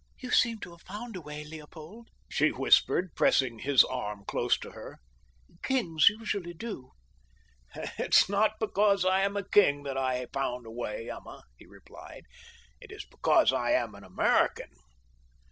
"You 0.17 0.31
seem 0.31 0.57
to 0.61 0.71
have 0.71 0.81
found 0.81 1.15
a 1.15 1.21
way, 1.21 1.43
Leopold," 1.43 2.07
she 2.27 2.49
whispered, 2.49 3.13
pressing 3.13 3.59
his 3.59 3.83
arm 3.83 4.23
close 4.25 4.57
to 4.57 4.71
her. 4.71 4.97
"Kings 5.61 6.09
usually 6.09 6.55
do." 6.55 6.93
"It 7.75 8.15
is 8.15 8.27
not 8.27 8.55
because 8.59 9.05
I 9.05 9.21
am 9.21 9.37
a 9.37 9.47
king 9.47 9.83
that 9.83 9.99
I 9.99 10.25
found 10.33 10.65
a 10.65 10.71
way, 10.71 11.07
Emma," 11.11 11.43
he 11.55 11.67
replied. 11.67 12.23
"It 12.79 12.91
is 12.91 13.05
because 13.05 13.53
I 13.53 13.73
am 13.73 13.93
an 13.93 14.03
American." 14.03 14.71